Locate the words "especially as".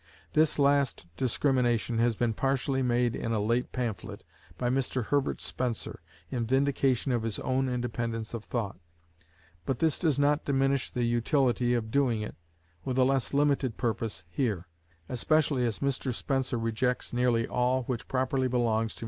15.07-15.81